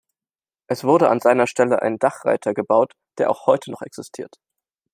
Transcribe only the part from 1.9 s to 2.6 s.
Dachreiter